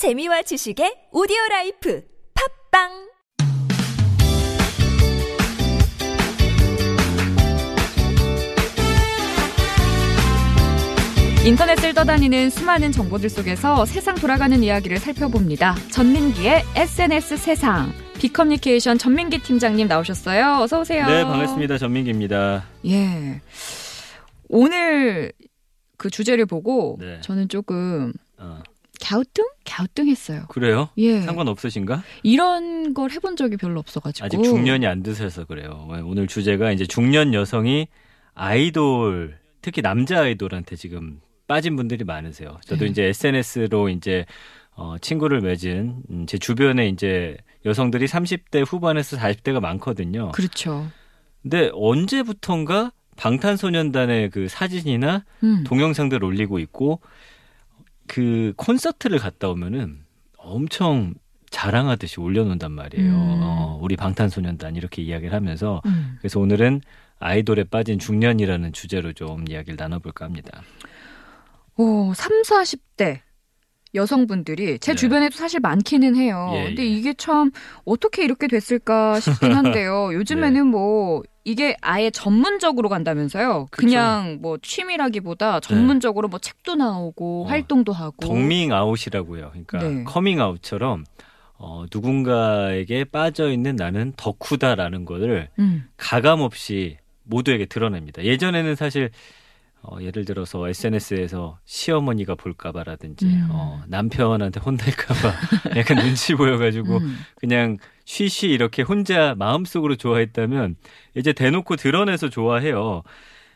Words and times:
재미와 0.00 0.40
지식의 0.40 1.08
오디오 1.12 1.36
life 1.50 2.02
팟빵 2.70 2.88
인터넷을 11.44 11.92
떠다니는 11.92 12.48
수많은 12.48 12.92
정보들 12.92 13.28
속에서 13.28 13.84
세상 13.84 14.14
돌아가는 14.14 14.62
이야기를 14.62 14.96
살펴봅니다. 14.96 15.74
전민기의 15.90 16.62
SNS 16.76 17.36
세상. 17.36 17.92
비커뮤니케이션 18.18 18.96
전민기 18.96 19.40
팀장님 19.40 19.86
나오셨어요. 19.86 20.62
어서 20.62 20.80
오세요. 20.80 21.06
네, 21.08 21.24
반갑습니다. 21.24 21.76
전민기입니다. 21.76 22.64
예. 22.86 23.42
오늘 24.48 25.34
그 25.98 26.08
주제를 26.08 26.46
보고 26.46 26.96
네. 26.98 27.20
저는 27.20 27.50
조금 27.50 28.14
어, 28.38 28.62
갸우뚱? 29.02 29.46
갸우뚱했어요. 29.64 30.46
그래요? 30.48 30.88
예. 30.98 31.20
상관없으신가? 31.22 32.02
이런 32.22 32.94
걸 32.94 33.10
해본 33.10 33.36
적이 33.36 33.56
별로 33.56 33.80
없어가지고. 33.80 34.24
아직 34.24 34.42
중년이 34.42 34.86
안 34.86 35.02
드셔서 35.02 35.44
그래요. 35.44 35.88
오늘 36.04 36.26
주제가 36.26 36.72
이제 36.72 36.86
중년 36.86 37.34
여성이 37.34 37.88
아이돌, 38.34 39.38
특히 39.62 39.82
남자 39.82 40.20
아이돌한테 40.22 40.76
지금 40.76 41.20
빠진 41.46 41.76
분들이 41.76 42.04
많으세요. 42.04 42.58
저도 42.64 42.84
네. 42.84 42.90
이제 42.90 43.04
SNS로 43.04 43.88
이제 43.88 44.24
어, 44.74 44.96
친구를 45.00 45.40
맺은 45.40 46.02
음, 46.10 46.26
제 46.26 46.38
주변에 46.38 46.88
이제 46.88 47.36
여성들이 47.66 48.06
30대 48.06 48.64
후반에서 48.66 49.16
40대가 49.16 49.60
많거든요. 49.60 50.30
그렇죠. 50.32 50.86
근데 51.42 51.70
언제부턴가 51.74 52.92
방탄소년단의 53.16 54.30
그 54.30 54.48
사진이나 54.48 55.24
음. 55.42 55.64
동영상들 55.66 56.24
올리고 56.24 56.58
있고 56.60 57.00
그 58.10 58.52
콘서트를 58.56 59.20
갔다 59.20 59.48
오면은 59.50 60.00
엄청 60.36 61.14
자랑하듯이 61.50 62.18
올려놓는단 62.18 62.72
말이에요. 62.72 63.08
음. 63.08 63.38
어, 63.40 63.78
우리 63.80 63.94
방탄소년단 63.94 64.74
이렇게 64.74 65.00
이야기를 65.00 65.32
하면서 65.32 65.80
음. 65.86 66.16
그래서 66.18 66.40
오늘은 66.40 66.80
아이돌에 67.20 67.64
빠진 67.64 68.00
중년이라는 68.00 68.72
주제로 68.72 69.12
좀 69.12 69.44
이야기를 69.48 69.76
나눠볼까 69.78 70.24
합니다. 70.24 70.62
오, 71.76 72.12
3, 72.12 72.42
40대 72.42 73.20
여성분들이 73.94 74.78
제 74.78 74.92
네. 74.92 74.96
주변에도 74.96 75.36
사실 75.36 75.60
많기는 75.60 76.16
해요. 76.16 76.50
예, 76.54 76.64
근데 76.64 76.82
예. 76.82 76.86
이게 76.86 77.14
참 77.14 77.50
어떻게 77.84 78.24
이렇게 78.24 78.46
됐을까 78.46 79.18
싶긴 79.20 79.52
한데요. 79.52 80.10
요즘에는 80.14 80.66
뭐 80.66 81.22
이게 81.44 81.76
아예 81.80 82.10
전문적으로 82.10 82.88
간다면서요. 82.88 83.58
네. 83.58 83.66
그쵸. 83.70 83.86
그냥 83.86 84.38
뭐 84.40 84.58
취미라기보다 84.62 85.60
전문적으로 85.60 86.28
뭐 86.28 86.38
책도 86.38 86.76
나오고 86.76 87.44
어, 87.44 87.48
활동도 87.48 87.92
하고. 87.92 88.26
덕밍 88.26 88.72
아웃이라고요. 88.72 89.50
그러니까 89.50 89.78
네. 89.78 90.04
커밍 90.04 90.40
아웃처럼 90.40 91.04
어, 91.54 91.84
누군가에게 91.92 93.04
빠져 93.04 93.50
있는 93.50 93.76
나는 93.76 94.12
덕후다라는 94.16 95.04
거를 95.04 95.48
음. 95.58 95.84
가감 95.96 96.40
없이 96.40 96.96
모두에게 97.24 97.66
드러냅니다. 97.66 98.24
예전에는 98.24 98.74
사실 98.76 99.10
어, 99.82 99.96
예를 100.00 100.24
들어서 100.24 100.68
SNS에서 100.68 101.58
시어머니가 101.64 102.34
볼까봐라든지 102.34 103.26
음. 103.26 103.48
어, 103.50 103.82
남편한테 103.88 104.60
혼날까봐 104.60 105.32
약간 105.76 105.98
눈치 106.04 106.34
보여가지고 106.34 106.98
음. 106.98 107.16
그냥 107.36 107.78
쉬쉬 108.04 108.48
이렇게 108.48 108.82
혼자 108.82 109.34
마음속으로 109.38 109.96
좋아했다면 109.96 110.76
이제 111.16 111.32
대놓고 111.32 111.76
드러내서 111.76 112.28
좋아해요. 112.28 113.02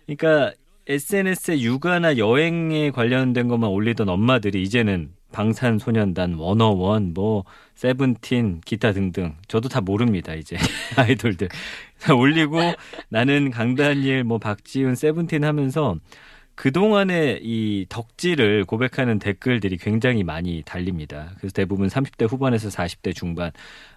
그러니까 0.06 0.52
SNS에 0.86 1.60
육아나 1.60 2.16
여행에 2.16 2.90
관련된 2.90 3.48
것만 3.48 3.70
올리던 3.70 4.08
엄마들이 4.08 4.62
이제는 4.62 5.10
방탄소년단, 5.34 6.34
워너원, 6.34 7.12
뭐 7.12 7.44
세븐틴, 7.74 8.60
기타 8.64 8.92
등등 8.92 9.34
저도 9.48 9.68
다 9.68 9.80
모릅니다 9.80 10.34
이제 10.34 10.56
아이돌들 10.96 11.48
다 12.00 12.14
올리고 12.14 12.60
나는 13.08 13.50
강다니엘, 13.50 14.24
뭐 14.24 14.38
박지훈, 14.38 14.94
세븐틴 14.94 15.44
하면서 15.44 15.96
그 16.54 16.70
동안의 16.70 17.40
이 17.42 17.84
덕질을 17.88 18.64
고백하는 18.64 19.18
댓글들이 19.18 19.76
굉장히 19.76 20.22
많이 20.22 20.62
달립니다. 20.64 21.32
그래서 21.38 21.52
대부분 21.52 21.88
30대 21.88 22.30
후반에서 22.30 22.68
40대 22.68 23.12
중반, 23.12 23.50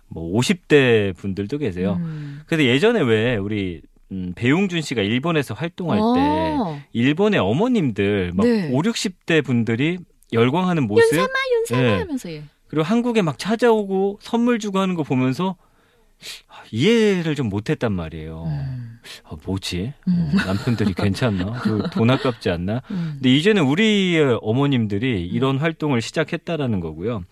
뭐 0.07 0.39
50대 0.39 1.15
분들도 1.15 1.59
계세요. 1.59 1.97
음. 1.99 2.41
근데 2.47 2.65
예전에 2.65 3.01
왜 3.01 3.35
우리 3.35 3.81
음, 4.11 4.33
배용준 4.35 4.81
씨가 4.81 5.01
일본에서 5.01 5.53
활동할 5.53 5.99
때 5.99 6.19
아, 6.19 6.81
일본의 6.93 7.39
어머님들 7.39 8.31
막 8.33 8.47
네. 8.47 8.71
5, 8.71 8.81
60대 8.81 9.43
분들이 9.43 9.99
열광하는 10.33 10.87
모습 10.87 11.03
윤사마 11.13 11.33
윤사마 11.53 11.81
예. 11.81 11.99
하면서 11.99 12.31
예. 12.31 12.43
그리고 12.67 12.83
한국에 12.83 13.21
막 13.21 13.37
찾아오고 13.39 14.19
선물 14.21 14.59
주고 14.59 14.79
하는 14.79 14.95
거 14.95 15.03
보면서 15.03 15.55
아, 16.47 16.63
이해를 16.71 17.35
좀 17.35 17.47
못했단 17.49 17.93
말이에요. 17.93 18.43
음. 18.47 18.99
아, 19.23 19.35
뭐지? 19.45 19.93
음. 20.07 20.31
어, 20.33 20.45
남편들이 20.45 20.93
괜찮나? 20.95 21.53
그돈 21.61 22.09
아깝지 22.09 22.49
않나? 22.49 22.81
음. 22.91 23.11
근데 23.15 23.33
이제는 23.35 23.63
우리의 23.63 24.39
어머님들이 24.41 25.25
이런 25.27 25.57
활동을 25.59 26.01
시작했다라는 26.01 26.79
거고요. 26.79 27.23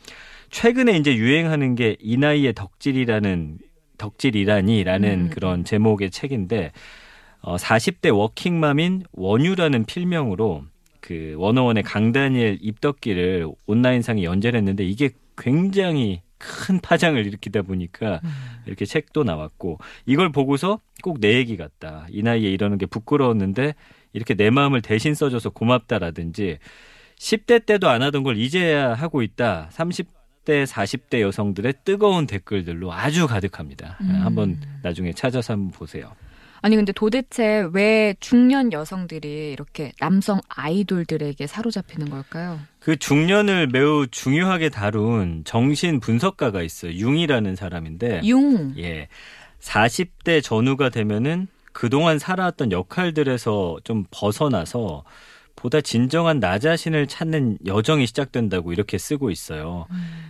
최근에 0.51 0.97
이제 0.97 1.15
유행하는 1.15 1.75
게 1.75 1.97
이 1.99 2.15
나이의 2.17 2.53
덕질이라는 2.53 3.57
덕질이라니라는 3.97 5.09
음. 5.09 5.29
그런 5.31 5.65
제목의 5.65 6.11
책인데 6.11 6.71
어 7.41 7.55
40대 7.57 8.15
워킹맘인 8.15 9.03
원유라는 9.11 9.85
필명으로 9.85 10.63
그 11.05 11.35
원어원의 11.37 11.83
강다니엘 11.83 12.57
입덕기를 12.61 13.47
온라인상에 13.67 14.23
연재를 14.23 14.57
했는데 14.57 14.83
이게 14.83 15.11
굉장히 15.37 16.21
큰 16.39 16.79
파장을 16.79 17.23
일으키다 17.23 17.61
보니까 17.61 18.21
음. 18.23 18.29
이렇게 18.65 18.85
책도 18.85 19.23
나왔고 19.23 19.77
이걸 20.07 20.31
보고서 20.31 20.79
꼭 21.03 21.19
내 21.19 21.35
얘기 21.35 21.57
같다. 21.57 22.07
이 22.09 22.23
나이에 22.23 22.49
이러는 22.49 22.79
게 22.79 22.87
부끄러웠는데 22.87 23.75
이렇게 24.13 24.33
내 24.33 24.49
마음을 24.49 24.81
대신 24.81 25.13
써줘서 25.13 25.51
고맙다라든지 25.51 26.57
10대 27.19 27.67
때도 27.67 27.87
안 27.87 28.01
하던 28.01 28.23
걸 28.23 28.37
이제야 28.37 28.93
하고 28.95 29.21
있다. 29.21 29.69
30대, 29.71 30.65
40대 30.65 31.21
여성들의 31.21 31.73
뜨거운 31.85 32.25
댓글들로 32.25 32.91
아주 32.91 33.27
가득합니다. 33.27 33.99
음. 34.01 34.21
한번 34.23 34.59
나중에 34.81 35.13
찾아서 35.13 35.53
한번 35.53 35.71
보세요. 35.71 36.13
아니 36.65 36.75
근데 36.75 36.91
도대체 36.93 37.69
왜 37.73 38.15
중년 38.19 38.73
여성들이 38.73 39.51
이렇게 39.51 39.91
남성 39.99 40.41
아이돌들에게 40.49 41.45
사로잡히는 41.45 42.09
걸까요? 42.09 42.59
그 42.79 42.95
중년을 42.95 43.67
매우 43.67 44.07
중요하게 44.07 44.69
다룬 44.69 45.43
정신 45.45 45.99
분석가가 45.99 46.63
있어요. 46.63 46.93
융이라는 46.93 47.55
사람인데 47.55 48.21
융. 48.25 48.73
예. 48.79 49.09
40대 49.59 50.41
전후가 50.41 50.89
되면은 50.89 51.49
그동안 51.71 52.17
살아왔던 52.17 52.71
역할들에서 52.71 53.77
좀 53.83 54.05
벗어나서 54.09 55.03
보다 55.55 55.81
진정한 55.81 56.39
나 56.39 56.59
자신을 56.59 57.07
찾는 57.07 57.59
여정이 57.65 58.07
시작된다고 58.07 58.73
이렇게 58.73 58.97
쓰고 58.97 59.31
있어요. 59.31 59.87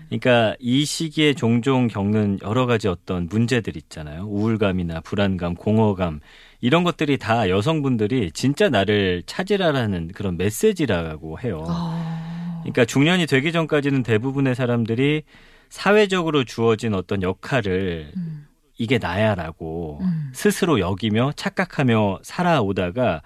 그러니까 0.08 0.56
이 0.60 0.86
시기에 0.86 1.34
종종 1.34 1.88
겪는 1.88 2.40
여러 2.44 2.66
가지 2.66 2.88
어떤 2.88 3.28
문제들 3.28 3.76
있잖아요. 3.76 4.26
우울감이나 4.28 5.02
불안감, 5.02 5.56
공허감 5.56 6.20
이런 6.62 6.84
것들이 6.84 7.18
다 7.18 7.50
여성분들이 7.50 8.32
진짜 8.32 8.70
나를 8.70 9.24
찾으라라는 9.26 10.10
그런 10.14 10.38
메시지라고 10.38 11.40
해요. 11.40 11.66
아. 11.68 12.60
그러니까 12.62 12.86
중년이 12.86 13.26
되기 13.26 13.52
전까지는 13.52 14.04
대부분의 14.04 14.56
사람들이 14.56 15.24
사회적으로 15.70 16.44
주어진 16.44 16.94
어떤 16.94 17.22
역할을 17.22 18.12
음. 18.16 18.48
이게 18.78 18.98
나야라고 18.98 20.00
음. 20.02 20.32
스스로 20.34 20.80
여기며 20.80 21.32
착각하며 21.36 22.20
살아오다가 22.24 23.22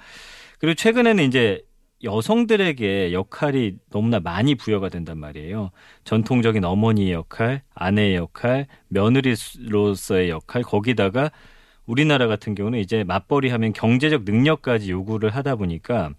그리고 0.60 0.76
최근에는 0.76 1.24
이제 1.24 1.62
여성들에게 2.04 3.12
역할이 3.12 3.76
너무나 3.90 4.20
많이 4.20 4.56
부여가 4.56 4.90
된단 4.90 5.18
말이에요. 5.18 5.72
전통적인 6.06 6.64
어머니의 6.64 7.12
역할, 7.12 7.62
아내의 7.74 8.16
역할, 8.16 8.68
며느리로서의 8.88 10.30
역할, 10.30 10.64
거기다가 10.64 11.32
우리나라 11.86 12.28
같은 12.28 12.56
경우는 12.56 12.80
이제 12.80 13.04
맞벌이 13.04 13.50
하면 13.50 13.74
경제적 13.74 14.24
능력까지 14.24 14.92
요구를 14.92 15.32
하다 15.32 15.56
보니까 15.56 16.12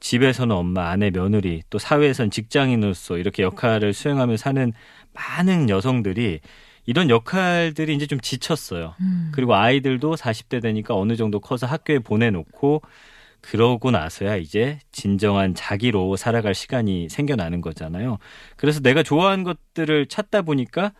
집에서는 0.00 0.54
엄마, 0.54 0.90
아내, 0.90 1.10
며느리, 1.10 1.62
또 1.70 1.78
사회에선 1.78 2.30
직장인으로서 2.30 3.18
이렇게 3.18 3.42
역할을 3.42 3.92
수행하며 3.92 4.36
사는 4.36 4.72
많은 5.14 5.70
여성들이 5.70 6.40
이런 6.86 7.10
역할들이 7.10 7.94
이제 7.94 8.06
좀 8.06 8.20
지쳤어요. 8.20 8.94
음. 9.00 9.30
그리고 9.34 9.54
아이들도 9.54 10.14
40대 10.16 10.62
되니까 10.62 10.94
어느 10.94 11.16
정도 11.16 11.38
커서 11.40 11.66
학교에 11.66 11.98
보내놓고 11.98 12.82
그러고 13.40 13.90
나서야 13.90 14.36
이제 14.36 14.78
진정한 14.92 15.54
자기로 15.54 16.16
살아갈 16.16 16.54
시간이 16.54 17.08
생겨나는 17.08 17.60
거잖아요. 17.60 18.18
그래서 18.56 18.80
내가 18.80 19.02
좋아하는 19.02 19.44
것들을 19.44 20.06
찾다 20.06 20.42
보니까 20.42 20.92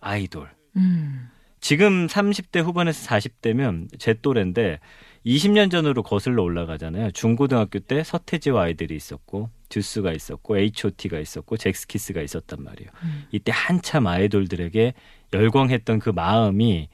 아이돌. 0.00 0.48
음. 0.76 1.28
지금 1.60 2.06
30대 2.06 2.62
후반에서 2.62 3.08
40대면 3.08 3.88
제 3.98 4.14
또래인데 4.14 4.78
20년 5.24 5.70
전으로 5.70 6.02
거슬러 6.02 6.42
올라가잖아요. 6.42 7.10
중고등학교 7.10 7.80
때 7.80 8.04
서태지와 8.04 8.64
아이들이 8.64 8.94
있었고 8.94 9.50
듀스가 9.68 10.12
있었고 10.12 10.58
H.O.T가 10.58 11.18
있었고 11.18 11.56
잭스키스가 11.56 12.22
있었단 12.22 12.62
말이에요. 12.62 12.90
음. 13.02 13.24
이때 13.32 13.50
한참 13.52 14.06
아이돌들에게 14.06 14.94
열광했던 15.32 15.98
그 15.98 16.10
마음이 16.10 16.88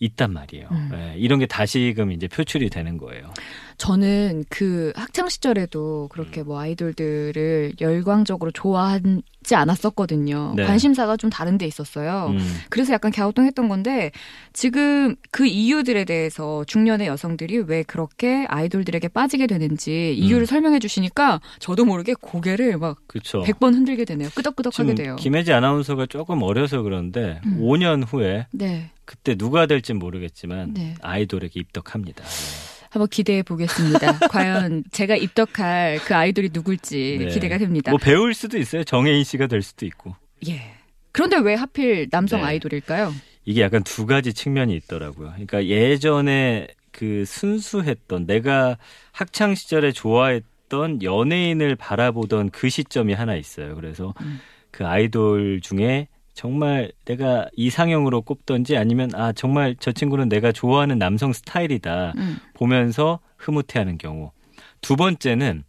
있단 0.00 0.32
말이에요. 0.32 0.68
음. 0.70 0.90
예, 0.94 1.14
이런 1.16 1.38
게 1.38 1.46
다시금 1.46 2.12
이제 2.12 2.28
표출이 2.28 2.68
되는 2.70 2.98
거예요. 2.98 3.32
저는 3.76 4.44
그 4.48 4.92
학창 4.94 5.28
시절에도 5.28 6.08
그렇게 6.10 6.42
음. 6.42 6.46
뭐 6.46 6.60
아이돌들을 6.60 7.74
열광적으로 7.80 8.50
좋아하지 8.50 9.54
않았었거든요. 9.54 10.54
네. 10.56 10.64
관심사가 10.64 11.16
좀 11.16 11.30
다른 11.30 11.58
데 11.58 11.66
있었어요. 11.66 12.28
음, 12.30 12.38
그래서 12.70 12.92
약간 12.92 13.10
갸우뚱했던 13.10 13.68
건데 13.68 14.12
지금 14.52 15.16
그 15.30 15.46
이유들에 15.46 16.04
대해서 16.04 16.64
중년의 16.66 17.08
여성들이 17.08 17.58
왜 17.66 17.82
그렇게 17.82 18.46
아이돌들에게 18.48 19.08
빠지게 19.08 19.46
되는지 19.46 20.14
이유를 20.16 20.42
음. 20.42 20.46
설명해 20.46 20.78
주시니까 20.78 21.40
저도 21.58 21.84
모르게 21.84 22.14
고개를 22.20 22.78
막 22.78 22.98
그렇죠. 23.06 23.42
100번 23.42 23.74
흔들게 23.74 24.04
되네요. 24.04 24.28
끄덕끄덕하게 24.34 24.94
돼요. 24.94 25.16
김혜지 25.16 25.52
아나운서가 25.52 26.06
조금 26.06 26.42
어려서 26.42 26.82
그런데 26.82 27.40
음. 27.46 27.58
5년 27.60 28.04
후에 28.06 28.46
네. 28.52 28.90
그때 29.04 29.34
누가 29.34 29.66
될진 29.66 29.98
모르겠지만 29.98 30.74
네. 30.74 30.94
아이돌에게 31.02 31.60
입덕합니다. 31.60 32.24
네. 32.24 32.74
한번 32.90 33.08
기대해 33.08 33.42
보겠습니다. 33.42 34.18
과연 34.30 34.84
제가 34.92 35.16
입덕할 35.16 35.98
그 36.04 36.14
아이돌이 36.14 36.50
누굴지 36.52 37.16
네. 37.18 37.26
기대가 37.26 37.58
됩니다. 37.58 37.90
뭐 37.90 37.98
배울 37.98 38.34
수도 38.34 38.56
있어요. 38.56 38.84
정혜인 38.84 39.24
씨가 39.24 39.48
될 39.48 39.62
수도 39.62 39.84
있고. 39.86 40.14
예. 40.48 40.62
그런데 41.10 41.38
왜 41.38 41.54
하필 41.54 42.08
남성 42.10 42.40
네. 42.40 42.46
아이돌일까요? 42.46 43.12
이게 43.44 43.60
약간 43.62 43.82
두 43.82 44.06
가지 44.06 44.32
측면이 44.32 44.74
있더라고요. 44.76 45.30
그러니까 45.30 45.66
예전에 45.66 46.68
그 46.92 47.24
순수했던 47.26 48.26
내가 48.26 48.78
학창 49.12 49.54
시절에 49.54 49.92
좋아했던 49.92 51.02
연예인을 51.02 51.76
바라보던 51.76 52.50
그 52.50 52.68
시점이 52.68 53.12
하나 53.12 53.34
있어요. 53.34 53.74
그래서 53.74 54.14
음. 54.20 54.40
그 54.70 54.86
아이돌 54.86 55.60
중에 55.60 56.08
정말 56.34 56.92
내가 57.04 57.48
이상형으로 57.54 58.22
꼽던지 58.22 58.76
아니면 58.76 59.10
아 59.14 59.32
정말 59.32 59.76
저 59.78 59.92
친구는 59.92 60.28
내가 60.28 60.52
좋아하는 60.52 60.98
남성 60.98 61.32
스타일이다 61.32 62.12
음. 62.16 62.38
보면서 62.54 63.20
흐뭇해하는 63.36 63.98
경우. 63.98 64.32
두 64.80 64.96
번째는 64.96 65.64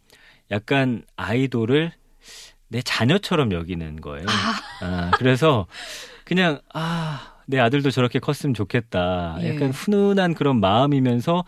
약간 0.51 1.03
아이돌을 1.15 1.91
내 2.67 2.81
자녀처럼 2.81 3.51
여기는 3.51 4.01
거예요. 4.01 4.25
아, 4.81 5.12
그래서 5.17 5.67
그냥 6.25 6.59
아, 6.73 7.35
내 7.47 7.59
아들도 7.59 7.92
저렇게 7.92 8.19
컸으면 8.19 8.53
좋겠다. 8.53 9.38
예. 9.42 9.56
약간 9.56 9.71
훈훈한 9.71 10.33
그런 10.33 10.59
마음이면서 10.59 11.45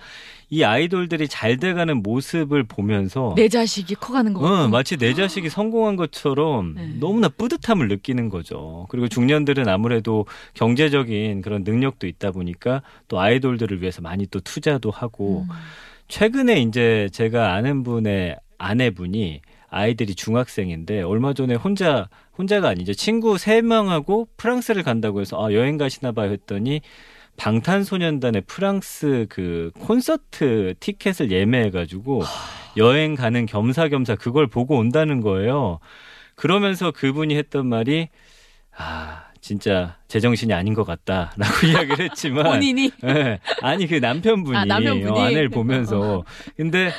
이 0.49 0.63
아이돌들이 0.63 1.27
잘 1.27 1.57
돼가는 1.57 2.01
모습을 2.03 2.63
보면서 2.63 3.33
내 3.35 3.49
자식이 3.49 3.95
커가는 3.95 4.33
거 4.33 4.39
어, 4.39 4.49
같고. 4.49 4.69
마치 4.69 4.97
내 4.97 5.13
자식이 5.13 5.49
성공한 5.49 5.95
것처럼 5.97 6.75
네. 6.75 6.87
너무나 6.99 7.27
뿌듯함을 7.27 7.87
느끼는 7.89 8.29
거죠. 8.29 8.85
그리고 8.89 9.07
중년들은 9.07 9.67
아무래도 9.67 10.25
경제적인 10.53 11.41
그런 11.41 11.63
능력도 11.63 12.07
있다 12.07 12.31
보니까 12.31 12.81
또 13.07 13.19
아이돌들을 13.19 13.81
위해서 13.81 14.01
많이 14.01 14.25
또 14.27 14.39
투자도 14.39 14.89
하고 14.91 15.45
음. 15.49 15.55
최근에 16.07 16.61
이제 16.61 17.09
제가 17.11 17.53
아는 17.53 17.83
분의 17.83 18.37
아내분이 18.57 19.41
아이들이 19.69 20.15
중학생인데 20.15 21.01
얼마 21.01 21.33
전에 21.33 21.55
혼자 21.55 22.07
혼자가 22.37 22.69
아니죠 22.69 22.93
친구 22.93 23.37
세 23.37 23.61
명하고 23.61 24.27
프랑스를 24.37 24.83
간다고 24.83 25.21
해서 25.21 25.43
아 25.43 25.53
여행 25.53 25.77
가시나 25.77 26.11
봐요 26.11 26.31
했더니 26.31 26.81
방탄소년단의 27.37 28.43
프랑스 28.47 29.27
그 29.29 29.71
콘서트 29.79 30.73
티켓을 30.79 31.31
예매해가지고 31.31 32.23
여행 32.77 33.15
가는 33.15 33.45
겸사겸사 33.45 34.15
그걸 34.15 34.47
보고 34.47 34.75
온다는 34.77 35.21
거예요. 35.21 35.79
그러면서 36.35 36.91
그분이 36.91 37.35
했던 37.37 37.67
말이 37.67 38.09
아 38.75 39.23
진짜 39.39 39.97
제정신이 40.07 40.53
아닌 40.53 40.73
것 40.73 40.83
같다라고 40.83 41.35
이야기를 41.67 42.09
했지만 42.09 42.43
본인이 42.49 42.91
예. 43.03 43.39
아니 43.61 43.87
그 43.87 43.95
남편분이, 43.95 44.57
아, 44.57 44.65
남편분이? 44.65 45.19
어, 45.19 45.23
아내를 45.23 45.49
보면서 45.49 46.23
근데 46.55 46.91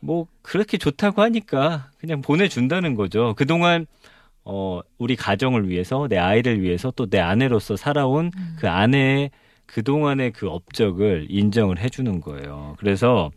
뭐 0.00 0.26
그렇게 0.42 0.76
좋다고 0.76 1.22
하니까 1.22 1.90
그냥 1.98 2.20
보내준다는 2.20 2.94
거죠. 2.94 3.34
그동안 3.36 3.86
어 4.44 4.80
우리 4.98 5.16
가정을 5.16 5.68
위해서 5.68 6.06
내 6.08 6.18
아이를 6.18 6.60
위해서 6.62 6.90
또 6.90 7.06
내 7.06 7.18
아내로서 7.20 7.76
살아온 7.76 8.30
음. 8.36 8.56
그 8.58 8.68
아내의 8.68 9.30
그동안의 9.66 10.32
그 10.32 10.48
업적을 10.48 11.26
인정을 11.30 11.78
해주는 11.78 12.20
거예요. 12.20 12.76
그래서 12.78 13.30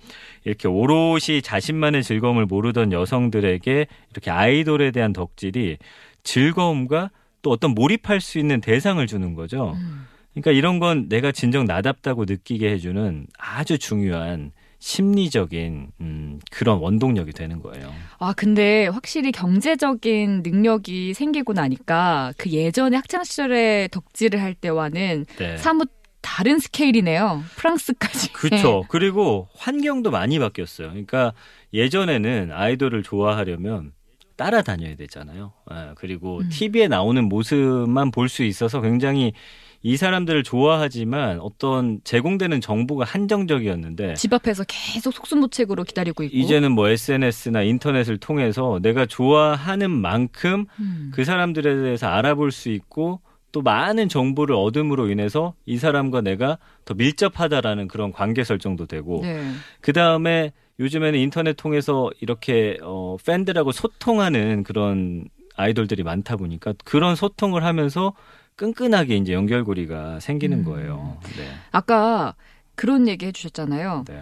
이렇게 0.43 0.67
오롯이 0.67 1.41
자신만의 1.41 2.03
즐거움을 2.03 2.45
모르던 2.45 2.91
여성들에게 2.91 3.87
이렇게 4.11 4.31
아이돌에 4.31 4.91
대한 4.91 5.13
덕질이 5.13 5.77
즐거움과 6.23 7.11
또 7.41 7.51
어떤 7.51 7.71
몰입할 7.71 8.19
수 8.19 8.39
있는 8.39 8.59
대상을 8.59 9.05
주는 9.07 9.33
거죠. 9.35 9.73
음. 9.77 10.05
그러니까 10.33 10.51
이런 10.51 10.79
건 10.79 11.07
내가 11.09 11.31
진정 11.31 11.65
나답다고 11.65 12.25
느끼게 12.25 12.69
해주는 12.71 13.27
아주 13.39 13.77
중요한 13.79 14.51
심리적인 14.79 15.87
음, 16.01 16.39
그런 16.51 16.79
원동력이 16.79 17.31
되는 17.33 17.61
거예요. 17.61 17.91
아 18.19 18.33
근데 18.33 18.87
확실히 18.87 19.31
경제적인 19.31 20.43
능력이 20.43 21.13
생기고 21.13 21.53
나니까 21.53 22.33
그 22.37 22.49
예전에 22.51 22.95
학창 22.97 23.23
시절에 23.23 23.89
덕질을 23.91 24.41
할 24.41 24.53
때와는 24.53 25.25
네. 25.37 25.57
사뭇 25.57 25.89
다른 26.21 26.59
스케일이네요. 26.59 27.43
프랑스까지. 27.55 28.33
그렇죠. 28.33 28.83
그리고 28.89 29.47
환경도 29.55 30.11
많이 30.11 30.39
바뀌었어요. 30.39 30.89
그러니까 30.89 31.33
예전에는 31.73 32.51
아이돌을 32.51 33.03
좋아하려면 33.03 33.93
따라다녀야 34.35 34.95
되잖아요. 34.95 35.53
예, 35.71 35.91
그리고 35.95 36.39
음. 36.39 36.49
TV에 36.49 36.87
나오는 36.87 37.23
모습만 37.23 38.11
볼 38.11 38.29
수 38.29 38.43
있어서 38.43 38.81
굉장히 38.81 39.33
이 39.83 39.97
사람들을 39.97 40.43
좋아하지만 40.43 41.39
어떤 41.39 41.99
제공되는 42.03 42.61
정보가 42.61 43.05
한정적이었는데 43.05 44.15
집 44.15 44.33
앞에서 44.33 44.63
계속 44.67 45.13
속수무책으로 45.13 45.83
기다리고 45.83 46.23
있고. 46.23 46.35
이제는 46.35 46.71
뭐 46.71 46.89
SNS나 46.89 47.61
인터넷을 47.61 48.17
통해서 48.17 48.79
내가 48.81 49.05
좋아하는 49.05 49.91
만큼 49.91 50.65
음. 50.79 51.11
그 51.13 51.23
사람들에 51.23 51.75
대해서 51.75 52.07
알아볼 52.07 52.51
수 52.51 52.69
있고 52.69 53.21
또 53.51 53.61
많은 53.61 54.09
정보를 54.09 54.55
얻음으로 54.55 55.09
인해서 55.09 55.53
이 55.65 55.77
사람과 55.77 56.21
내가 56.21 56.57
더 56.85 56.93
밀접하다라는 56.93 57.87
그런 57.87 58.11
관계 58.11 58.43
설정도 58.43 58.85
되고 58.85 59.21
네. 59.23 59.51
그 59.81 59.93
다음에 59.93 60.51
요즘에는 60.79 61.17
인터넷 61.19 61.53
통해서 61.53 62.09
이렇게 62.19 62.77
어, 62.83 63.17
팬들하고 63.25 63.71
소통하는 63.71 64.63
그런 64.63 65.27
아이돌들이 65.55 66.03
많다 66.03 66.35
보니까 66.35 66.73
그런 66.85 67.15
소통을 67.15 67.63
하면서 67.63 68.13
끈끈하게 68.57 69.15
이제 69.17 69.33
연결고리가 69.33 70.19
생기는 70.19 70.59
음. 70.59 70.65
거예요. 70.65 71.17
네. 71.37 71.47
아까 71.71 72.35
그런 72.75 73.07
얘기 73.07 73.25
해주셨잖아요. 73.25 74.03
네. 74.07 74.19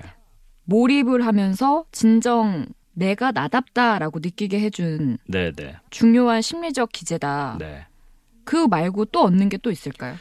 몰입을 0.65 1.25
하면서 1.25 1.85
진정 1.91 2.67
내가 2.93 3.31
나답다라고 3.31 4.19
느끼게 4.19 4.59
해준 4.59 5.17
네, 5.27 5.51
네. 5.51 5.75
중요한 5.89 6.41
심리적 6.41 6.91
기제다. 6.91 7.57
네. 7.59 7.87
그 8.43 8.67
말고 8.67 9.05
또 9.05 9.23
얻는 9.23 9.49
게 9.49 9.57
또 9.57 9.71
있을까요? 9.71 10.15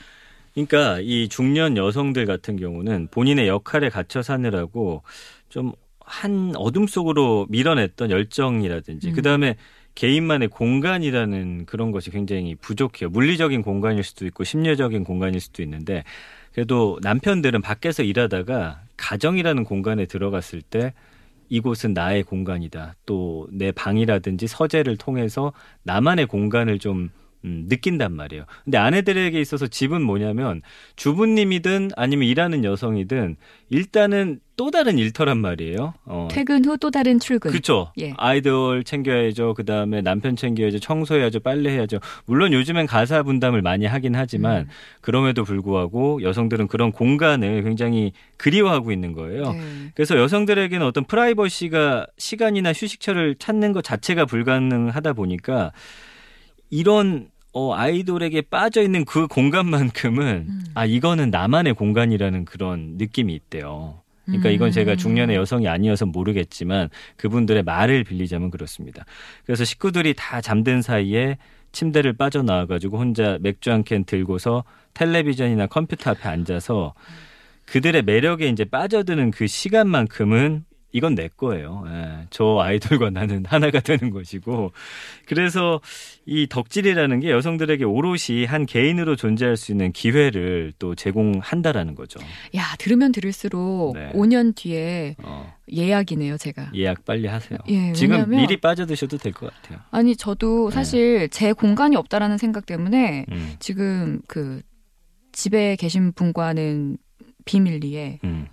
그러니까 0.54 1.00
이 1.00 1.28
중년 1.28 1.76
여성들 1.76 2.26
같은 2.26 2.56
경우는 2.56 3.08
본인의 3.10 3.48
역할에 3.48 3.90
갇혀 3.90 4.22
사느라고 4.22 5.02
좀 5.50 5.72
한 6.04 6.52
어둠 6.56 6.86
속으로 6.86 7.46
밀어냈던 7.48 8.10
열정이라든지 8.10 9.08
음. 9.08 9.14
그다음에 9.14 9.56
개인만의 9.94 10.48
공간이라는 10.48 11.66
그런 11.66 11.92
것이 11.92 12.10
굉장히 12.10 12.54
부족해요. 12.54 13.10
물리적인 13.10 13.62
공간일 13.62 14.02
수도 14.02 14.26
있고 14.26 14.44
심리적인 14.44 15.04
공간일 15.04 15.40
수도 15.40 15.62
있는데 15.62 16.04
그래도 16.52 16.98
남편들은 17.02 17.62
밖에서 17.62 18.02
일하다가 18.02 18.82
가정이라는 18.96 19.64
공간에 19.64 20.06
들어갔을 20.06 20.62
때 20.62 20.94
이곳은 21.48 21.92
나의 21.94 22.22
공간이다. 22.22 22.94
또 23.06 23.46
내 23.52 23.70
방이라든지 23.72 24.46
서재를 24.46 24.96
통해서 24.96 25.52
나만의 25.82 26.26
공간을 26.26 26.78
좀 26.78 27.10
음, 27.44 27.66
느낀단 27.68 28.12
말이에요. 28.12 28.44
근데 28.64 28.78
아내들에게 28.78 29.40
있어서 29.40 29.66
집은 29.66 30.02
뭐냐면 30.02 30.62
주부님이든 30.96 31.90
아니면 31.96 32.26
일하는 32.28 32.64
여성이든 32.64 33.36
일단은 33.70 34.40
또 34.56 34.70
다른 34.70 34.98
일터란 34.98 35.38
말이에요. 35.38 35.94
어, 36.04 36.28
퇴근 36.30 36.64
후 36.64 36.76
또 36.76 36.90
다른 36.90 37.18
출근. 37.18 37.50
그렇죠. 37.50 37.92
예. 37.98 38.12
아이들 38.16 38.84
챙겨야죠. 38.84 39.54
그 39.54 39.64
다음에 39.64 40.00
남편 40.00 40.36
챙겨야죠. 40.36 40.78
청소해야죠. 40.78 41.40
빨래해야죠. 41.40 41.98
물론 42.26 42.52
요즘엔 42.52 42.86
가사 42.86 43.22
분담을 43.24 43.62
많이 43.62 43.84
하긴 43.86 44.14
하지만 44.14 44.62
음. 44.62 44.68
그럼에도 45.00 45.44
불구하고 45.44 46.22
여성들은 46.22 46.68
그런 46.68 46.92
공간을 46.92 47.62
굉장히 47.64 48.12
그리워하고 48.36 48.92
있는 48.92 49.12
거예요. 49.12 49.52
네. 49.52 49.60
그래서 49.94 50.16
여성들에게는 50.16 50.86
어떤 50.86 51.04
프라이버시가 51.04 52.06
시간이나 52.18 52.72
휴식처를 52.72 53.36
찾는 53.38 53.72
것 53.72 53.82
자체가 53.82 54.24
불가능하다 54.24 55.14
보니까 55.14 55.72
이런 56.70 57.28
어, 57.54 57.72
아이돌에게 57.74 58.42
빠져 58.42 58.82
있는 58.82 59.04
그 59.04 59.26
공간만큼은 59.28 60.46
음. 60.48 60.64
아 60.74 60.84
이거는 60.84 61.30
나만의 61.30 61.74
공간이라는 61.74 62.44
그런 62.44 62.96
느낌이 62.98 63.32
있대요. 63.34 64.00
그러니까 64.26 64.48
이건 64.50 64.70
제가 64.70 64.92
음. 64.92 64.96
중년의 64.96 65.36
여성이 65.36 65.68
아니어서 65.68 66.06
모르겠지만 66.06 66.88
그분들의 67.16 67.62
말을 67.62 68.04
빌리자면 68.04 68.50
그렇습니다. 68.50 69.04
그래서 69.44 69.64
식구들이 69.64 70.14
다 70.16 70.40
잠든 70.40 70.82
사이에 70.82 71.36
침대를 71.72 72.14
빠져나와가지고 72.14 72.98
혼자 72.98 73.38
맥주 73.40 73.70
한 73.70 73.82
캔 73.84 74.04
들고서 74.04 74.64
텔레비전이나 74.94 75.66
컴퓨터 75.66 76.10
앞에 76.12 76.28
앉아서 76.28 76.94
그들의 77.66 78.02
매력에 78.02 78.48
이제 78.48 78.64
빠져드는 78.64 79.30
그 79.30 79.46
시간만큼은 79.46 80.64
이건 80.96 81.16
내 81.16 81.28
거예요. 81.28 81.84
예, 81.88 82.26
저 82.30 82.60
아이돌과 82.60 83.10
나는 83.10 83.44
하나가 83.50 83.80
되는 83.80 84.10
것이고 84.10 84.70
그래서 85.26 85.80
이 86.24 86.46
덕질이라는 86.48 87.18
게 87.18 87.30
여성들에게 87.30 87.84
오롯이 87.84 88.44
한 88.46 88.64
개인으로 88.64 89.16
존재할 89.16 89.56
수 89.56 89.72
있는 89.72 89.90
기회를 89.90 90.72
또 90.78 90.94
제공한다라는 90.94 91.96
거죠. 91.96 92.20
야 92.54 92.62
들으면 92.78 93.10
들을수록 93.10 93.94
네. 93.96 94.12
5년 94.14 94.54
뒤에 94.54 95.16
어, 95.24 95.52
예약이네요, 95.72 96.36
제가. 96.38 96.70
예약 96.76 97.04
빨리 97.04 97.26
하세요. 97.26 97.58
예, 97.68 97.92
지금 97.92 98.16
왜냐면- 98.16 98.40
미리 98.40 98.56
빠져드셔도 98.60 99.18
될 99.18 99.32
것 99.32 99.52
같아요. 99.52 99.80
아니 99.90 100.14
저도 100.14 100.70
네. 100.70 100.74
사실 100.76 101.28
제 101.30 101.52
공간이 101.52 101.96
없다라는 101.96 102.38
생각 102.38 102.66
때문에 102.66 103.26
음, 103.32 103.54
지금 103.58 104.20
그 104.28 104.62
집에 105.32 105.74
계신 105.74 106.12
분과는 106.12 106.98
비밀리에 107.46 108.20
음. 108.22 108.46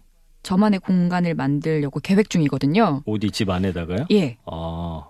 저만의 0.43 0.79
공간을 0.79 1.35
만들려고 1.35 1.99
계획 1.99 2.29
중이거든요. 2.29 3.03
어디 3.05 3.29
집 3.31 3.49
안에다가요? 3.49 4.05
예. 4.11 4.37
아 4.45 5.03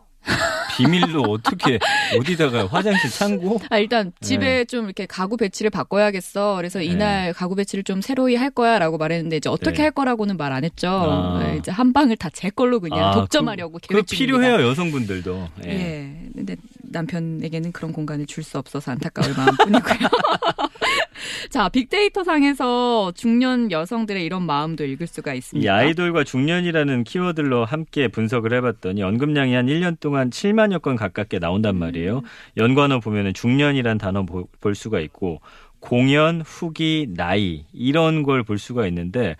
비밀로 0.77 1.23
어떻게 1.23 1.79
어디다가 2.17 2.67
화장실 2.67 3.09
창고? 3.09 3.59
아, 3.69 3.77
일단 3.77 4.11
집에 4.21 4.65
좀 4.65 4.85
이렇게 4.85 5.05
가구 5.05 5.35
배치를 5.35 5.69
바꿔야겠어. 5.71 6.55
그래서 6.55 6.79
네. 6.79 6.85
이날 6.85 7.33
가구 7.33 7.55
배치를 7.55 7.83
좀 7.83 8.01
새로이 8.01 8.35
할 8.35 8.51
거야라고 8.51 8.97
말했는데 8.97 9.38
이제 9.38 9.50
어떻게 9.50 9.77
네. 9.77 9.81
할 9.83 9.91
거라고는 9.91 10.38
말 10.38 10.51
안 10.53 10.63
했죠. 10.63 10.89
아. 10.89 11.39
네, 11.43 11.57
이제 11.57 11.71
한 11.71 11.91
방을 11.93 12.17
다 12.17 12.29
제 12.33 12.50
걸로 12.50 12.79
그냥 12.79 13.00
아, 13.03 13.11
독점하려고 13.13 13.79
그 13.81 13.88
계획 13.88 14.07
중입니다. 14.07 14.38
필요해요 14.41 14.67
여성분들도. 14.69 15.47
예. 15.65 15.69
예. 15.69 16.17
근데 16.35 16.55
남편에게는 16.83 17.71
그런 17.71 17.91
공간을 17.93 18.25
줄 18.25 18.43
수 18.43 18.57
없어서 18.57 18.91
안타까울 18.91 19.33
마음뿐이고요. 19.35 20.09
자, 21.49 21.69
빅데이터 21.69 22.23
상에서 22.23 23.11
중년 23.15 23.71
여성들의 23.71 24.23
이런 24.25 24.43
마음도 24.43 24.83
읽을 24.85 25.07
수가 25.07 25.33
이 25.33 25.37
있습니다. 25.37 25.73
아이돌과 25.73 26.23
중년이라는 26.23 27.03
키워드로 27.03 27.65
함께 27.65 28.07
분석을 28.07 28.53
해봤더니 28.53 29.03
언급량이 29.03 29.53
한 29.53 29.67
1년 29.67 29.99
동안 29.99 30.29
7만여 30.29 30.81
건 30.81 30.95
가깝게 30.95 31.39
나온단 31.39 31.75
말이에요. 31.77 32.21
연관어 32.57 32.99
보면은 32.99 33.33
중년이란 33.33 33.97
단어 33.97 34.23
보- 34.23 34.47
볼 34.59 34.75
수가 34.75 34.99
있고 34.99 35.41
공연, 35.79 36.41
후기, 36.41 37.07
나이 37.15 37.65
이런 37.73 38.23
걸 38.23 38.43
볼 38.43 38.57
수가 38.59 38.87
있는데 38.87 39.35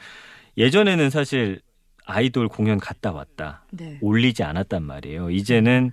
예전에는 0.58 1.10
사실 1.10 1.60
아이돌 2.06 2.48
공연 2.48 2.80
갔다 2.80 3.12
왔다 3.12 3.64
네. 3.72 3.98
올리지 4.02 4.44
않았단 4.44 4.84
말이에요. 4.84 5.30
이제는 5.30 5.92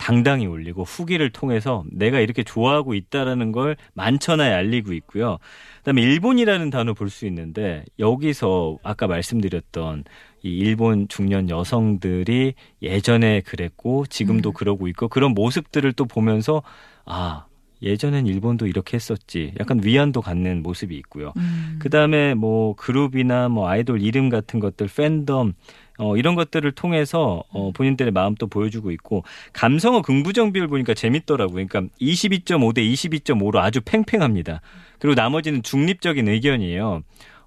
당당히 0.00 0.46
올리고 0.46 0.82
후기를 0.84 1.28
통해서 1.30 1.84
내가 1.92 2.20
이렇게 2.20 2.42
좋아하고 2.42 2.94
있다라는 2.94 3.52
걸 3.52 3.76
만천하에 3.92 4.50
알리고 4.50 4.94
있고요. 4.94 5.36
그다음에 5.78 6.00
일본이라는 6.00 6.70
단어 6.70 6.94
볼 6.94 7.10
수 7.10 7.26
있는데 7.26 7.84
여기서 7.98 8.78
아까 8.82 9.06
말씀드렸던 9.06 10.04
이 10.42 10.56
일본 10.56 11.06
중년 11.08 11.50
여성들이 11.50 12.54
예전에 12.80 13.40
그랬고 13.42 14.06
지금도 14.06 14.50
음. 14.50 14.54
그러고 14.54 14.88
있고 14.88 15.08
그런 15.08 15.32
모습들을 15.32 15.92
또 15.92 16.06
보면서 16.06 16.62
아 17.04 17.44
예전엔 17.82 18.26
일본도 18.26 18.66
이렇게 18.66 18.96
했었지. 18.96 19.52
약간 19.58 19.80
위안도 19.82 20.20
갖는 20.20 20.62
모습이 20.62 20.96
있고요. 20.96 21.32
음. 21.36 21.78
그 21.80 21.88
다음에 21.88 22.34
뭐 22.34 22.74
그룹이나 22.76 23.48
뭐 23.48 23.68
아이돌 23.68 24.02
이름 24.02 24.28
같은 24.28 24.60
것들 24.60 24.88
팬덤 24.94 25.54
어 25.98 26.16
이런 26.16 26.34
것들을 26.34 26.70
통해서 26.72 27.42
어 27.50 27.72
본인들의 27.72 28.12
마음도 28.12 28.46
보여주고 28.46 28.90
있고 28.92 29.24
감성어 29.52 30.02
긍부정 30.02 30.52
비율 30.52 30.68
보니까 30.68 30.94
재밌더라고요. 30.94 31.66
그러니까 31.66 31.94
22.5 32.00 32.74
대 32.74 32.82
22.5로 32.82 33.56
아주 33.58 33.80
팽팽합니다. 33.82 34.60
그리고 34.98 35.14
나머지는 35.14 35.62
중립적인 35.62 36.28
의견이에요. 36.28 37.02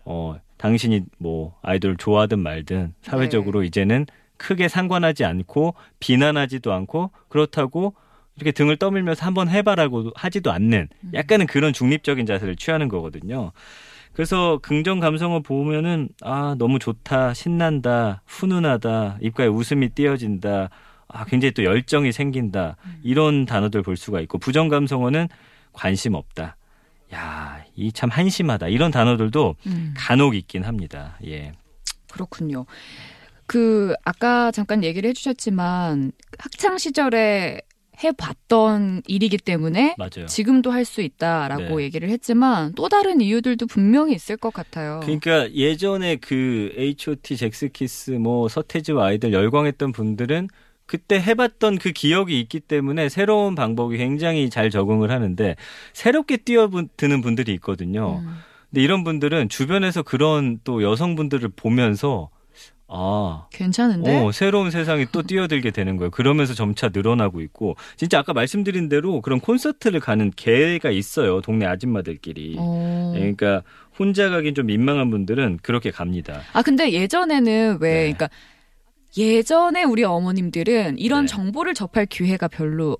어 0.06 0.36
당신이 0.58 1.02
뭐 1.18 1.56
아이돌 1.62 1.98
좋아하든 1.98 2.40
말든 2.40 2.94
사회적으로 3.02 3.64
이제는 3.64 4.06
크게 4.38 4.68
상관하지 4.68 5.26
않고 5.26 5.76
비난하지도 6.00 6.74
않고 6.74 7.12
그렇다고 7.30 7.96
이렇게 8.36 8.52
등을 8.52 8.78
떠밀면서 8.78 9.26
한번 9.26 9.50
해봐라고 9.50 10.12
하지도 10.16 10.52
않는 10.52 10.90
약간은 11.14 11.46
그런 11.48 11.74
중립적인 11.74 12.26
자세를 12.26 12.56
취하는 12.56 12.88
거거든요. 12.90 13.52
그래서 14.14 14.60
긍정 14.62 15.00
감성을 15.00 15.42
보면은 15.42 16.10
아 16.22 16.56
너무 16.58 16.80
좋다 16.80 17.34
신난다 17.34 18.22
훈훈하다 18.28 19.18
입가에 19.22 19.48
웃음이 19.48 19.90
띄어진다 19.90 20.70
아 21.08 21.26
굉장히 21.26 21.52
또 21.54 21.64
열정이 21.64 22.12
생긴다. 22.12 22.76
이런 23.04 23.46
단어들 23.46 23.82
볼 23.84 23.98
수가 23.98 24.20
있고 24.22 24.38
부정 24.40 24.68
감성어는 24.68 25.28
관심 25.72 26.14
없다. 26.16 26.58
야 27.14 27.64
이 27.76 27.92
참 27.92 28.10
한심하다. 28.12 28.68
이런 28.68 28.92
단어들도 28.92 29.56
음. 29.68 29.94
간혹 29.98 30.36
있긴 30.36 30.64
합니다. 30.64 31.18
예. 31.26 31.54
그렇군요. 32.12 32.66
그 33.48 33.94
아까 34.06 34.52
잠깐 34.52 34.84
얘기를 34.84 35.10
해주셨지만 35.10 36.12
학창 36.40 36.78
시절에 36.78 37.62
해봤던 38.04 39.04
일이기 39.08 39.38
때문에 39.38 39.96
맞아요 39.98 40.28
지금도 40.28 40.72
할 40.72 40.84
수 40.86 41.02
있다라고 41.02 41.78
네. 41.78 41.86
얘기를 41.86 42.10
했지만 42.10 42.74
또 42.76 42.90
다른 42.90 43.22
이유들도 43.22 43.68
분명히 43.68 44.14
있을 44.14 44.38
것 44.38 44.54
같아요. 44.54 45.00
그러니까 45.04 45.52
예전에 45.54 46.18
그 46.18 46.74
H.O.T. 46.78 47.38
잭스키스 47.38 48.12
뭐 48.12 48.48
서태지와 48.50 49.08
아이들 49.08 49.34
열광했던 49.34 49.92
분들은 49.94 50.50
그때 50.86 51.20
해봤던 51.20 51.78
그 51.78 51.92
기억이 51.92 52.40
있기 52.42 52.60
때문에 52.60 53.10
새로운 53.10 53.56
방법이 53.56 53.98
굉장히 53.98 54.50
잘 54.50 54.70
적응을 54.70 55.10
하는데 55.12 55.56
새롭게 55.94 56.38
뛰어드는 56.38 57.22
분들이 57.22 57.54
있거든요. 57.54 58.20
음. 58.24 58.38
근데 58.70 58.84
이런 58.84 59.04
분들은 59.04 59.50
주변에서 59.50 60.04
그런 60.04 60.60
또 60.64 60.84
여성분들을 60.84 61.50
보면서 61.56 62.30
아, 62.96 63.48
괜찮은데? 63.52 64.16
어, 64.16 64.32
새로운 64.32 64.70
세상이 64.70 65.08
또 65.12 65.24
뛰어들게 65.24 65.72
되는 65.72 65.98
거예요. 65.98 66.12
그러면서 66.12 66.54
점차 66.54 66.90
늘어나고 66.94 67.42
있고 67.42 67.76
진짜 67.98 68.20
아까 68.20 68.34
말씀드린 68.34 68.88
대로 68.88 69.22
그런 69.22 69.40
콘서트를 69.40 70.00
가는 70.00 70.32
계가 70.36 70.92
있어요. 70.92 71.42
동네 71.42 71.66
아줌마들끼리. 71.66 72.56
어. 72.60 73.14
예, 73.16 73.20
그러니까 73.20 73.64
혼자 73.98 74.30
가긴 74.30 74.54
좀 74.54 74.68
민망한 74.68 75.10
분들은 75.10 75.60
그렇게 75.64 75.90
갑니다. 75.90 76.42
아 76.54 76.62
근데 76.62 76.92
예전에는 76.92 77.80
왜 77.82 77.90
네. 77.94 78.00
그러니까 78.14 78.30
예전에 79.18 79.84
우리 79.84 80.04
어머님들은 80.04 80.98
이런 80.98 81.26
네. 81.26 81.28
정보를 81.28 81.74
접할 81.74 82.06
기회가 82.06 82.48
별로 82.48 82.98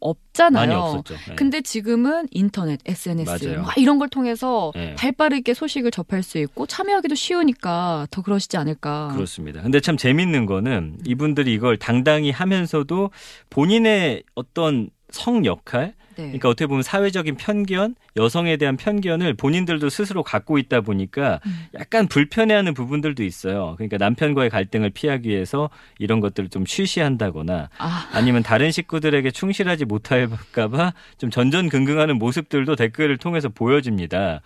없잖아요. 0.00 0.66
많이 0.66 0.74
없었죠. 0.74 1.14
예. 1.30 1.34
근데 1.34 1.60
지금은 1.60 2.26
인터넷, 2.30 2.80
SNS 2.86 3.44
맞아요. 3.44 3.62
막 3.62 3.78
이런 3.78 3.98
걸 3.98 4.08
통해서 4.08 4.72
네. 4.74 4.94
발빠르게 4.94 5.54
소식을 5.54 5.90
접할 5.90 6.22
수 6.22 6.38
있고 6.38 6.66
참여하기도 6.66 7.14
쉬우니까 7.14 8.06
더 8.10 8.22
그러시지 8.22 8.56
않을까. 8.56 9.10
그렇습니다. 9.14 9.62
근데 9.62 9.80
참 9.80 9.96
재밌는 9.96 10.46
거는 10.46 10.98
이분들이 11.04 11.52
이걸 11.52 11.76
당당히 11.76 12.30
하면서도 12.30 13.10
본인의 13.50 14.24
어떤 14.34 14.90
성 15.10 15.44
역할, 15.44 15.94
네. 16.16 16.24
그러니까 16.24 16.48
어떻게 16.48 16.66
보면 16.66 16.82
사회적인 16.82 17.36
편견, 17.36 17.94
여성에 18.16 18.56
대한 18.56 18.76
편견을 18.76 19.34
본인들도 19.34 19.88
스스로 19.88 20.22
갖고 20.22 20.58
있다 20.58 20.80
보니까 20.80 21.40
음. 21.46 21.66
약간 21.74 22.06
불편해하는 22.08 22.74
부분들도 22.74 23.22
있어요. 23.22 23.74
그러니까 23.76 23.96
남편과의 23.98 24.50
갈등을 24.50 24.90
피하기 24.90 25.28
위해서 25.28 25.70
이런 25.98 26.20
것들을 26.20 26.48
좀 26.50 26.66
쉬쉬한다거나 26.66 27.70
아, 27.78 28.08
아니면 28.12 28.42
다른 28.42 28.70
식구들에게 28.70 29.30
충실하지 29.30 29.84
못할까봐 29.84 30.94
좀 31.18 31.30
전전긍긍하는 31.30 32.18
모습들도 32.18 32.76
댓글을 32.76 33.16
통해서 33.16 33.48
보여집니다. 33.48 34.40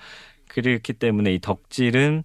그렇기 0.49 0.93
때문에 0.95 1.35
이 1.35 1.41
덕질은 1.41 2.23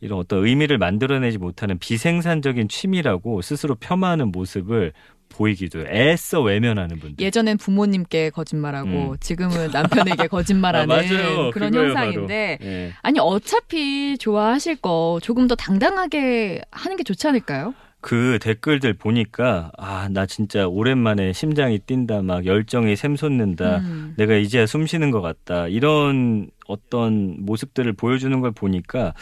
이런 0.00 0.18
어떤 0.18 0.46
의미를 0.46 0.78
만들어내지 0.78 1.38
못하는 1.38 1.78
비생산적인 1.78 2.68
취미라고 2.68 3.42
스스로 3.42 3.74
폄하하는 3.74 4.30
모습을 4.30 4.92
보이기도 5.28 5.80
해요. 5.80 5.86
애써 5.90 6.40
외면하는 6.42 6.98
분들. 6.98 7.24
예전엔 7.24 7.58
부모님께 7.58 8.30
거짓말하고 8.30 8.88
음. 9.12 9.16
지금은 9.20 9.70
남편에게 9.70 10.26
거짓말하는 10.28 10.88
아. 10.94 11.50
그런 11.52 11.74
현상인데 11.74 12.58
바로. 12.60 12.70
예. 12.70 12.92
아니 13.02 13.18
어차피 13.20 14.16
좋아하실 14.18 14.76
거 14.76 15.18
조금 15.22 15.46
더 15.46 15.54
당당하게 15.54 16.60
하는 16.70 16.96
게 16.96 17.02
좋지 17.02 17.26
않을까요? 17.28 17.74
그 18.00 18.38
댓글들 18.40 18.94
보니까 18.94 19.72
아 19.76 20.08
나 20.10 20.24
진짜 20.24 20.66
오랜만에 20.68 21.32
심장이 21.32 21.78
뛴다 21.80 22.22
막 22.22 22.46
열정이 22.46 22.94
샘솟는다 22.96 23.78
음. 23.78 24.14
내가 24.16 24.34
이제야 24.36 24.66
숨 24.66 24.86
쉬는 24.86 25.10
것 25.10 25.20
같다 25.20 25.66
이런 25.68 26.48
어떤 26.66 27.36
모습들을 27.44 27.92
보여주는 27.94 28.40
걸 28.40 28.52
보니까 28.52 29.12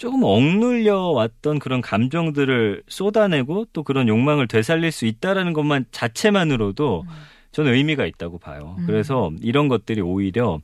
조금 0.00 0.22
억눌려 0.22 0.98
왔던 1.10 1.58
그런 1.58 1.82
감정들을 1.82 2.84
쏟아내고 2.88 3.66
또 3.74 3.82
그런 3.82 4.08
욕망을 4.08 4.48
되살릴 4.48 4.92
수 4.92 5.04
있다라는 5.04 5.52
것만 5.52 5.84
자체만으로도 5.90 7.04
저는 7.52 7.74
의미가 7.74 8.06
있다고 8.06 8.38
봐요. 8.38 8.76
음. 8.78 8.86
그래서 8.86 9.30
이런 9.42 9.68
것들이 9.68 10.00
오히려 10.00 10.58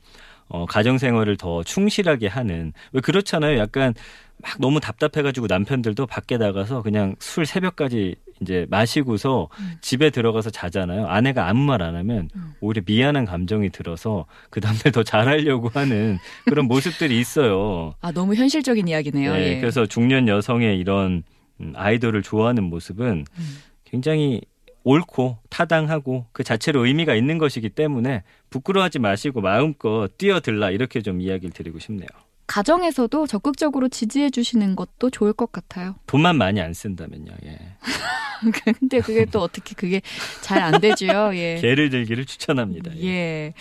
어, 0.47 0.65
가정 0.65 0.97
생활을 0.97 1.37
더 1.37 1.61
충실하게 1.61 2.25
하는 2.25 2.73
왜 2.93 2.99
그렇잖아요. 2.99 3.59
약간 3.59 3.93
막 4.41 4.55
너무 4.59 4.79
답답해가지고 4.79 5.45
남편들도 5.45 6.07
밖에 6.07 6.37
나가서 6.37 6.81
그냥 6.81 7.15
술 7.19 7.45
새벽까지 7.45 8.15
이제 8.41 8.65
마시고서 8.69 9.49
음. 9.59 9.73
집에 9.81 10.09
들어가서 10.09 10.49
자잖아요. 10.49 11.07
아내가 11.07 11.47
아무 11.47 11.63
말 11.63 11.81
안 11.81 11.95
하면 11.95 12.29
음. 12.35 12.53
오히려 12.59 12.81
미안한 12.85 13.25
감정이 13.25 13.69
들어서 13.69 14.25
그 14.49 14.59
다음날 14.61 14.91
더 14.91 15.03
잘하려고 15.03 15.69
하는 15.69 16.17
그런 16.45 16.65
모습들이 16.67 17.19
있어요. 17.19 17.93
아, 18.01 18.11
너무 18.11 18.33
현실적인 18.35 18.87
이야기네요. 18.87 19.33
네, 19.33 19.55
예. 19.55 19.59
그래서 19.59 19.85
중년 19.85 20.27
여성의 20.27 20.79
이런 20.79 21.23
음, 21.61 21.73
아이돌을 21.75 22.23
좋아하는 22.23 22.63
모습은 22.63 23.25
음. 23.37 23.57
굉장히 23.85 24.41
옳고 24.83 25.37
타당하고 25.49 26.25
그 26.31 26.43
자체로 26.43 26.85
의미가 26.85 27.13
있는 27.13 27.37
것이기 27.37 27.69
때문에 27.69 28.23
부끄러워하지 28.49 28.99
마시고 28.99 29.41
마음껏 29.41 30.09
뛰어들라 30.17 30.71
이렇게 30.71 31.01
좀 31.01 31.19
이야기를 31.21 31.51
드리고 31.53 31.79
싶네요. 31.79 32.07
가정에서도 32.47 33.27
적극적으로 33.27 33.89
지지해 33.89 34.29
주시는 34.29 34.75
것도 34.75 35.09
좋을 35.09 35.33
것 35.33 35.51
같아요. 35.51 35.95
돈만 36.07 36.37
많이 36.37 36.61
안 36.61 36.73
쓴다면요. 36.73 37.33
예. 37.45 37.59
근데 38.79 38.99
그게 39.01 39.25
또 39.25 39.41
어떻게 39.41 39.75
그게 39.75 40.01
잘 40.41 40.61
안 40.61 40.79
되지요. 40.79 41.31
예. 41.35 41.55
개를 41.61 41.89
들기를 41.89 42.25
추천합니다. 42.25 42.95
예. 42.97 43.03
예. 43.05 43.53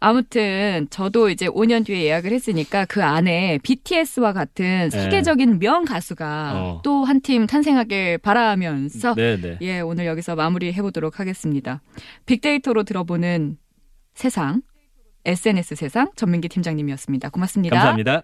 아무튼 0.00 0.86
저도 0.90 1.28
이제 1.28 1.48
5년 1.48 1.84
뒤에 1.84 2.04
예약을 2.04 2.30
했으니까 2.30 2.84
그 2.84 3.02
안에 3.02 3.58
BTS와 3.64 4.32
같은 4.32 4.90
세계적인 4.90 5.58
명 5.58 5.84
가수가 5.84 6.52
네. 6.52 6.58
어. 6.60 6.80
또한 6.84 7.20
팀 7.20 7.48
탄생하길 7.48 8.18
바라면서 8.18 9.14
네, 9.14 9.36
네. 9.40 9.58
예, 9.60 9.80
오늘 9.80 10.06
여기서 10.06 10.36
마무리해 10.36 10.80
보도록 10.82 11.18
하겠습니다. 11.18 11.82
빅데이터로 12.26 12.84
들어보는 12.84 13.58
세상 14.14 14.62
SNS 15.24 15.74
세상 15.76 16.10
전민기 16.16 16.48
팀장님이었습니다. 16.48 17.30
고맙습니다. 17.30 17.76
감사합니다. 17.76 18.22